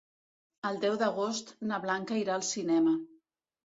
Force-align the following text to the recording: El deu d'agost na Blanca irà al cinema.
El 0.69 0.79
deu 0.85 0.97
d'agost 1.03 1.53
na 1.71 1.81
Blanca 1.87 2.21
irà 2.25 2.39
al 2.43 2.51
cinema. 2.53 3.01